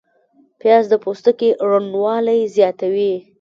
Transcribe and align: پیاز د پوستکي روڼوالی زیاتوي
پیاز 0.59 0.83
د 0.91 0.93
پوستکي 1.03 1.49
روڼوالی 1.67 2.39
زیاتوي 2.55 3.13